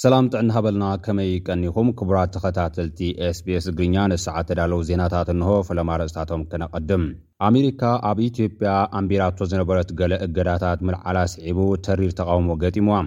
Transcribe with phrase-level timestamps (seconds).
[0.00, 2.98] ሰላም ጥዕና ሃበልና ከመይ ቀኒኹም ክቡራት ተኸታተልቲ
[3.36, 7.04] sps እግርኛ ነሰዓት ተዳለዉ ዜናታት እንሆ ፈለማርእፅታቶም ክነቐድም
[7.48, 12.98] ኣሜሪካ ኣብ ኢትዮጵያ ኣንቢራቶ ዝነበረት ገለ እገዳታት ምልዓላ ኣስዒቡ ተሪር ተቃውሞ ገጢምዋ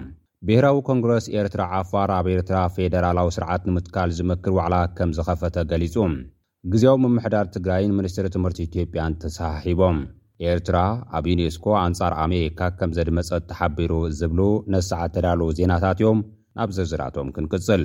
[0.50, 5.96] ብሄራዊ ኮንግረስ ኤርትራ ዓፋር ኣብ ኤርትራ ፌደራላዊ ስርዓት ንምትካል ዝምክር ዋዕላ ከም ዝኸፈተ ገሊጹ
[6.74, 10.00] ግዜም ምምሕዳር ትግራይን ምኒስትሪ ትምህርቲ ኢትዮጵያን ተሰሓሒቦም
[10.54, 10.78] ኤርትራ
[11.20, 14.42] ኣብ ዩኔስኮ ኣንጻር ኣሜሪካ ከም ዘድመጸጥ ተሓቢሩ ዝብሉ
[14.76, 16.20] ነሰዓት ተዳለዉ ዜናታት እዮም
[16.64, 17.84] ኣብ ዘዝራቶም ክንቅጽል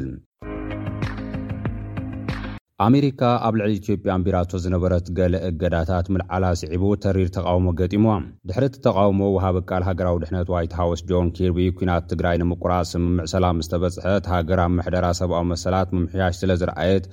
[2.87, 8.07] ኣሜሪካ ኣብ ልዕሊ ኢትዮጵያ እምቢራቶ ዝነበረት ገሌ እገዳታት ምልዓላ ስዒቡ ተሪር ተቃውሞ ገጢሞ
[8.49, 14.27] ድሕርቲ ተቃውሞ ወሃበቃል ሃገራዊ ድሕነት ዋይት ሃውስ ጆን ኬርቢ ኩናት ትግራይ ንምቁራፅ ስምምዕ ሰላም ዝተበጽሐት
[14.35, 17.07] ሃገራኣብ መሕደራት ሰብኣዊ መሰላት መምሕያሽ ስለ ዝረአየት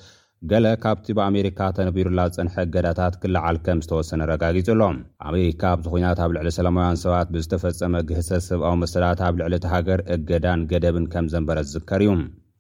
[0.51, 4.95] ገለ ካብቲ ብኣሜሪካ ተነቢሩላ ዝፅንሐ እገዳታት ክልዓል ከም ዝተወሰነ ረጋጊጹ ሎም
[5.29, 9.99] ኣሜሪካ ኣብዚ ኩናት ኣብ ልዕሊ ሰላማውያን ሰባት ብዝተፈፀመ ግህሰት ሰብኣዊ መሰላት ኣብ ልዕሊ እቲ ሃገር
[10.15, 12.13] እገዳን ገደብን ከም ዘንበረ ዝዝከር እዩ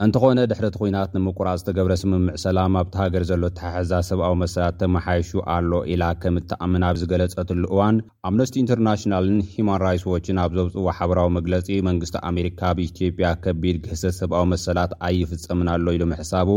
[0.05, 5.71] እንተኾነ ድሕሪቲ ኩናት ንምቁራፅ ዝተገብረ ስምምዕ ሰላም ኣብቲ ሃገር ዘሎ ተሓሕዛት ሰብኣዊ መሰላት ተመሓይሹ ኣሎ
[5.95, 7.97] ኢላ ከም እተኣምና ዝገለፀትሉ እዋን
[8.31, 14.93] ኣምነስቲ ኢንተርናሽናልን ሂማን ራትስ ዎችን ኣብ ዘብፅዎሓበራዊ መግለፂ መንግስቲ ኣሜሪካ ብኢትዮጵያ ከቢድ ግህሰት ሰብኣዊ መሰላት
[15.09, 16.51] ኣይፍፀምን ኣሎ ኢሉ ምሕሳቡ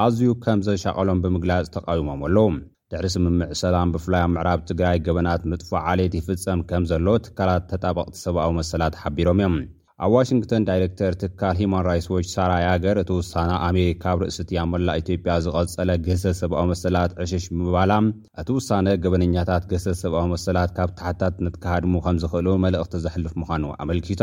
[0.00, 2.48] ኣዝዩ ከም ዘሻቐሎም ብምግላፅ ተቃዊሞም ኣለዉ
[2.90, 8.14] ድሕሪ ስምምዕ ሰላም ብፍላይ ኣብ ምዕራብ ትግራይ ገበናት ምጥፎ ዓሌት ይፍፀም ከም ዘሎ ትካላት ተጣበቕቲ
[8.26, 9.56] ሰብኣዊ መሰላት ሓቢሮም እዮም
[10.06, 14.58] ኣብ ዋሽንግተን ዳይረክተር ትካል ሂማን ራትስ ዎች ሳራይ ሃገር እቲ ውሳነ ኣሜሪካ ኣብ ርእሲ ቲ
[14.58, 17.90] ያመላ ኢትዮጵያ ዝቐጸለ ገሰት ሰብኣዊ መሰላት ዕሽሽ ምባላ
[18.42, 24.22] እቲ ውሳነ ገበነኛታት ገሰት ሰብኣዊ መሰላት ካብ ታሕታት ነትካሃድሙ ከም ዝኽእሉ መልእኽቲ ዘሕልፍ ምዃኑ ኣመልኪታ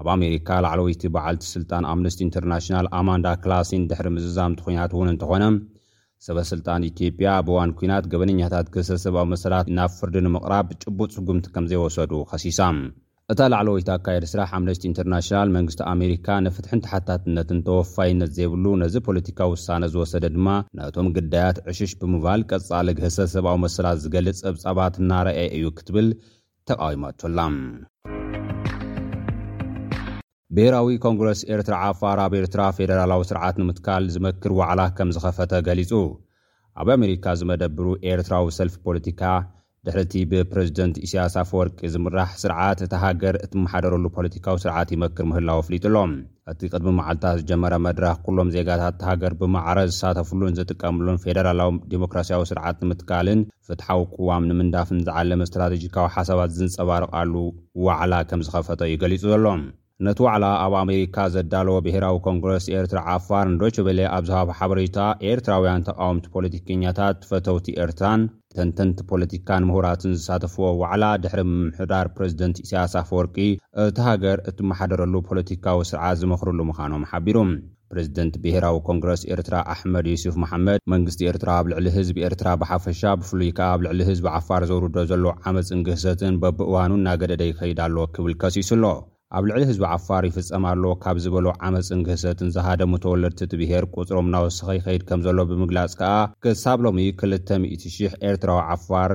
[0.00, 5.44] ኣብ ኣሜሪካ ላዕለወይቲ በዓልቲ ስልጣን ኣምነስቲ ኢንተርናሽናል ኣማንዳ ክላሲን ድሕሪ ምዝዛምቲኩንያት እውን እንተኾነ
[6.26, 11.64] ሰበ ስልጣን ኢትዮጵያ ብእዋን ኩናት ገበነኛታት ግህሰ ሰብዊ መሰላት ናብ ፍርዲ ንምቕራብ ጭቡጥ ስጉምቲ ከም
[11.70, 12.60] ዘይወሰዱ ከሲሳ
[13.32, 19.84] እታ ላዕለወይታ ኣካየድ ስራሕ ኣምነስቲ ኢንተርናሽናል መንግስቲ ኣሜሪካ ንፍትሕን ተሓታትነትን ተወፋይነት ዘይብሉ ነዚ ፖለቲካ ውሳነ
[19.94, 20.48] ዝወሰደ ድማ
[20.80, 26.08] ነቶም ግዳያት ዕሽሽ ብምባል ቀጻሊ ግህሰ ሰብኣዊ መሰላት ዝገልጽ ጸብጻባት እናርአየ እዩ ክትብል
[26.70, 27.38] ተቃዊማ ትላ
[30.56, 35.90] ብሄራዊ ኮንግረስ ኤርትራ ዓፋር ኣብ ኤርትራ ፌደራላዊ ስርዓት ንምትካል ዝመክር ዋዕላ ከም ዝኸፈተ ገሊጹ
[36.82, 39.22] ኣብ ኣሜሪካ ዝመደብሩ ኤርትራዊ ሰልፊ ፖለቲካ
[39.86, 46.12] ድሕርእቲ ብፕሬዚደንት እስያሳፍ ወርቂ ዝምራሕ ስርዓት እቲ ሃገር እትመሓደረሉ ፖለቲካዊ ስርዓት ይመክር ምህላው ኣፍሊጡሎም
[46.52, 53.42] እቲ ቅድሚ መዓልትታት ዝጀመረ መድረኽ ኵሎም ዜጋታት እተሃገር ብማዕረ ዝሳተፍሉን ዝጥቀምሉን ፌደራላዊ ዲሞክራሲያዊ ስርዓት ንምትካልን
[53.68, 57.34] ፍትሓዊ ቅዋም ንምንዳፍን ዝዓለመ እስትራተጂካዊ ሓሳባት ዝንፀባርቓሉ
[57.88, 59.64] ዋዕላ ከም ዝኸፈተ እዩ ገሊጹ ዘሎም
[60.06, 64.98] ነቲ ዋዕላ ኣብ ኣሜሪካ ዘዳለዎ ብሄራዊ ኮንግረስ ኤርትራ ዓፋር ንዶች በሌ ኣብዛሃቢ ሓበሬታ
[65.28, 68.24] ኤርትራውያን ተቃወምቲ ፖለቲከኛታት ፈተውቲ ኤርትራን
[68.58, 73.36] ተንተንቲ ፖለቲካን ምሁራትን ዝሳተፍዎ ዋዕላ ድሕሪ ምምሕዳር ፕረዚደንት እስያስ ፍ ወርቂ
[73.86, 77.36] እቲ ሃገር እትመሓደረሉ ፖለቲካዊ ስርዓት ዝመኽርሉ ምዃኖም ሓቢሩ
[77.92, 83.50] ፕረዚደንት ብሄራዊ ኮንግረስ ኤርትራ ኣሕመድ ዩሱፍ መሓመድ መንግስቲ ኤርትራ ኣብ ልዕሊ ህዝቢ ኤርትራ ብሓፈሻ ብፍሉይ
[83.58, 88.84] ከዓ ኣብ ልዕሊ ህዝቢ ዓፋር ዘውርዶ ዘሎ ዓመፅንግህሰትን በብእዋኑን እናገደደ ከይዳሎዎ ክብል ከሲሱ ኣሎ
[89.36, 95.02] ኣብ ልዕሊ ህዝቢ ዓፋር ይፍጸማሎ ካብ ዝበሎ ዓመፅን ግህሰትን ዝሃደሙ ተወለድ ቲትብሄር ቁፅሮም እናወስኺ ይኸይድ
[95.08, 96.10] ከም ዘሎ ብምግላጽ ከኣ
[96.44, 99.12] ክሳብ ሎሚ 200000 ኤርትራዊ ዓፋር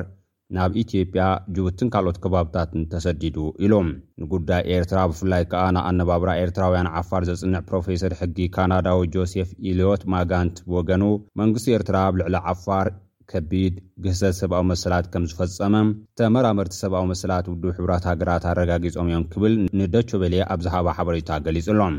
[0.56, 3.90] ናብ ኢትዮጵያ ጅቡትን ካልኦት ከባብታትን ተሰዲዱ ኢሎም
[4.24, 11.06] ንጉዳይ ኤርትራ ብፍላይ ከዓ ንኣነባብራ ኤርትራውያን ዓፋር ዘጽንዕ ፕሮፌሰር ሕጊ ካናዳዊ ጆሴፍ ኢልዮት ማጋንት ብወገኑ
[11.42, 12.90] መንግስቲ ኤርትራ ኣብ ልዕሊ ዓፋር
[13.32, 15.76] ከቢድ ግህሰት ሰብኣዊ መሰላት ከም ዝፈጸመ
[16.20, 21.98] ተመራመርቲ ሰብኣዊ መሰላት ውድብ ሕብራት ሃገራት ኣረጋጊፆም እዮም ክብል ንደቾ በል ኣብዛሃባ ሓበሬታት ገሊጹ ኣሎም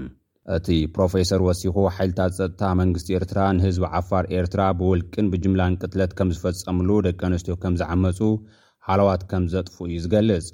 [0.57, 6.91] እቲ ፕሮፌሰር ወሲኹ ሓይልታት ፀጥታ መንግስቲ ኤርትራ ንህዝቢ ዓፋር ኤርትራ ብውልቅን ብጅምላን ቅትለት ከም ዝፈጸሙሉ
[7.09, 8.21] ደቂ ኣንስትዮ ከም ዝዓመፁ
[8.89, 10.49] ሓለዋት ከም ዘጥፉ እዩ ዝገልጽ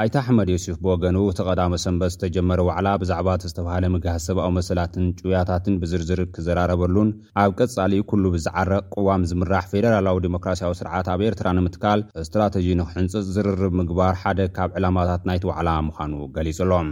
[0.00, 5.04] ኣይቲ ኣሕመድ ዮስፍ ብወገኑ እቲ ቐዳመ ሰንበት ዝተጀመረ ዋዕላ ብዛዕባ እቲ ዝተብሃለ ምግህዝ ሰብኣብ መሰላትን
[5.20, 7.10] ጭውያታትን ብዝርዝር ክዘራረበሉን
[7.44, 13.74] ኣብ ቀጻሊ ኩሉ ብዝዓርቕ ቅዋም ዝምራሕ ፌደራላዊ ዲሞክራሲያዊ ስርዓት ኣብ ኤርትራ ንምትካል እስትራተጂ ንክሕንፅፅ ዝርርብ
[13.82, 16.90] ምግባር ሓደ ካብ ዕላማታት ናይቲ ዋዕላ ምዃኑ ገሊጹ ሎም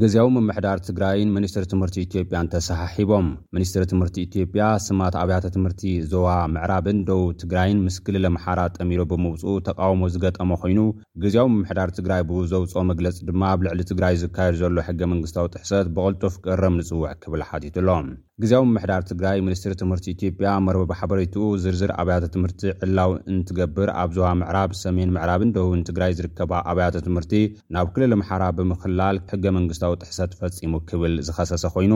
[0.00, 7.00] ግዜያዊ ምምሕዳር ትግራይን ምኒስትሪ ትምህርቲ ኢትዮጵያን ተሰሓሒቦም ሚኒስትሪ ትምህርቲ ኢትዮጵያ ስማት ኣብያተ ትምህርቲ ዞዋ ምዕራብን
[7.08, 10.80] ደውብ ትግራይን ምስክሊ ለመሓራት ጠሚሩ ብምውፅኡ ተቃውሞ ዝገጠመ ኮይኑ
[11.24, 16.36] ግዜያዊ ምምሕዳር ትግራይ ብዘውፅኦ መግለፂ ድማ ኣብ ልዕሊ ትግራይ ዝካየድ ዘሎ ሕገ መንግስታዊ ጥሕሰት ብቐልጦፍ
[16.46, 18.08] ቅረም ንጽውዕ ክብል ሓቲቱኣሎም
[18.42, 24.70] ግዜዊ ምሕዳር ትግራይ ምኒስትሪ ትምህርቲ ኢትጵያ መርበብ ሓበሬትኡ ዝርዝር ኣብያተ ትምህርቲ ዕላው እንትገብር ኣብዝዋ ምዕራብ
[24.82, 27.34] ሰሜን ምዕራብ እንደህውን ትግራይ ዝርከባ ኣብያተ ትምህርቲ
[27.76, 31.92] ናብ ክልል ምሓራ ብምኽላል ሕገ መንግስታዊ ጥሕሰት ፈጺሙ ክብል ዝኸሰሰ ኮይኑ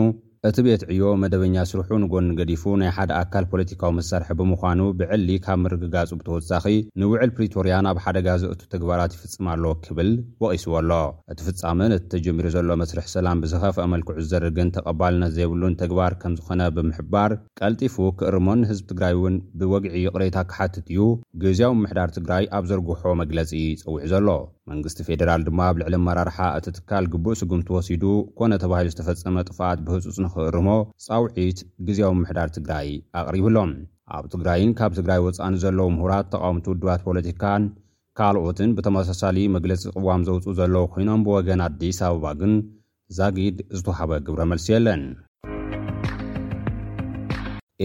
[0.47, 5.59] እቲ ቤት ዕዮ መደበኛ ስርሑ ንጐኒ ገዲፉ ናይ ሓደ ኣካል ፖለቲካዊ መሳርሒ ብምዃኑ ብዕሊ ካብ
[5.61, 6.65] ምርግጋጹ ብተወሳኺ
[7.01, 10.09] ንውዕል ፕሪቶርያ ናብ ሓደጋዘእቱ ተግባራት ይፍጽማ ኣለዎ ክብል
[10.43, 10.91] ወቒስዎ ኣሎ
[11.33, 16.61] እቲ ፍጻምን እቲ ተጀሚሩ ዘሎ መስርሕ ሰላም ብዝኸፍአ መልክዑ ዝዘርግን ተቐባልነ ዘየብሉን ተግባር ከም ዝኾነ
[16.77, 21.01] ብምሕባር ቀልጢፉ ክእርሞን ህዝቢ ትግራይ እውን ብወግዒ ይቕሬታ ክሓትት እዩ
[21.45, 24.27] ገዚያዊ ምሕዳር ትግራይ ኣብ ዘርግሖ መግለጺ ይጸዊዑ ዘሎ
[24.71, 28.03] መንግስቲ ፌደራል ድማ ኣብ ልዕሊ ኣመራርሓ እቲ ትካል ግቡእ ስጉምቲ ወሲዱ
[28.37, 30.67] ኮነ ተባሂሉ ዝተፈጸመ ጥፋኣት ብህፁፅ ንኽእርሞ
[31.05, 32.89] ጻውዒት ግዜዊ ምሕዳር ትግራይ
[33.21, 33.71] ኣቕሪብሎም
[34.17, 37.63] ኣብ ትግራይን ካብ ትግራይ ወፃእኒ ዘለዉ ምሁራት ተቃውምቲ ውድባት ፖለቲካን
[38.19, 42.55] ካልኦትን ብተመሳሳሊ መግለፂ ቅዋም ዘውፅኡ ዘለዉ ኮይኖም ብወገን ኣዲስ ኣበባ ግን
[43.19, 45.01] ዛጊድ ዝተውሃበ ግብረ መልሲ የለን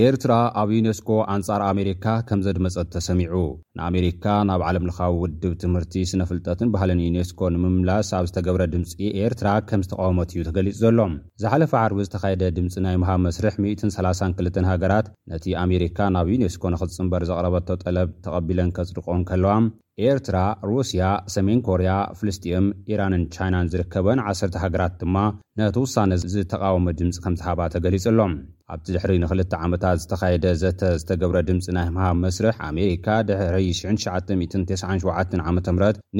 [0.00, 3.35] ኤርትራ ኣብ ዩነስኮ ኣንጻር ኣሜሪካ ከም ዘድመፀት ተሰሚዑ
[3.79, 8.94] ንኣሜሪካ ናብ ዓለም ልኻዊ ውድብ ትምህርቲ ስነ ፍልጠትን ባህለን ዩኔስኮ ንምምላስ ኣብ ዝተገብረ ድምፂ
[9.25, 15.09] ኤርትራ ከም ዝተቃወመት እዩ ተገሊጹ ዘሎም ዝሓለፈ ዓርቢ ዝተኻየደ ድምፂ ናይ መሃብ መስርሕ 132 ሃገራት
[15.33, 19.67] ነቲ ኣሜሪካ ናብ ዩነስኮ ንኽጽምበር ዘቕረበቶ ጠለብ ተቐቢለን ከጽድቆ ን ከለዋም
[20.09, 20.37] ኤርትራ
[20.69, 25.17] ሩስያ ሰሜን ኮርያ ፍልስጢኤም ኢራንን ቻይናን ዝርከበን ዓሰርተ ሃገራት ድማ
[25.61, 28.35] ነተውሳነ ዝተቃወመ ድምፂ ከም ዝሃባ ተገሊጹሎም
[28.75, 33.59] ኣብቲ ድሕሪ ንክልተ ዓመታት ዝተኻየደ ዘተ ዝተገብረ ድምፂ ናይ ምሃብ መስርሕ ኣሜሪካ ድሕሪ
[34.15, 35.61] 19997 ዓ ም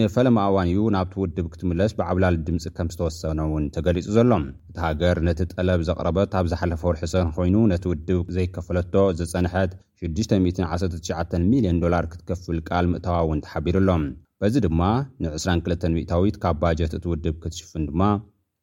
[0.01, 5.39] ንፈለማ ኣዋን እዩ ናብቲውድብ ክትምለስ ብዓብላል ድምፂ ከም ዝተወሰነ እውን ተገሊጹ ዘሎም እቲ ሃገር ነቲ
[5.53, 9.73] ጠለብ ዘቕረበት ኣብ ዝሓለፈ ርሒሰን ኮይኑ ነቲ ውድብ ዘይከፈለቶ ዝጸንሐት
[10.05, 14.05] 6199 ሚልዮን ዶላር ክትከፍል ቃል ምእተዋ እውንተሓቢሩ ኣሎም
[14.41, 14.81] በዚ ድማ
[15.23, 18.01] ን22 ሚታዊት ካብ ባጀት እቲ ውድብ ክትሽፍን ድማ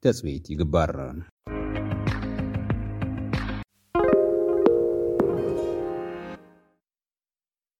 [0.06, 0.92] ተጽቢኢት ይግበር